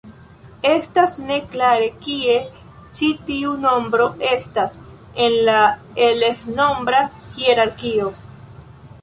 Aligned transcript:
Estas 0.67 1.11
ne 1.25 1.35
klare 1.51 1.89
kie 2.07 2.37
ĉi 3.01 3.09
tiu 3.27 3.53
nombro 3.67 4.09
estas 4.31 4.75
en 5.27 5.37
la 5.51 5.61
alef-nombra 6.09 7.05
hierarkio. 7.39 8.11